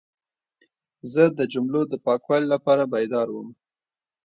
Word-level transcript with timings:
زه 1.11 1.23
د 1.37 1.39
جملو 1.53 1.81
د 1.87 1.93
پاکوالي 2.05 2.47
لپاره 2.53 2.83
بیدار 2.93 3.27
وم. 3.31 3.49